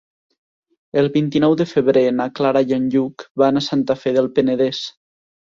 El 1.01 1.09
vint-i-nou 1.17 1.53
de 1.59 1.67
febrer 1.73 2.03
na 2.21 2.27
Clara 2.39 2.65
i 2.71 2.77
en 2.79 2.89
Lluc 2.97 3.27
van 3.43 3.63
a 3.63 3.67
Santa 3.69 4.01
Fe 4.05 4.15
del 4.19 4.35
Penedès. 4.39 4.85